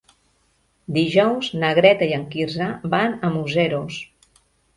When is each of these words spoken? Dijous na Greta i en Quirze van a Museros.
Dijous 0.95 1.49
na 1.63 1.69
Greta 1.81 2.07
i 2.13 2.15
en 2.17 2.25
Quirze 2.33 2.71
van 2.95 3.15
a 3.29 3.33
Museros. 3.37 4.01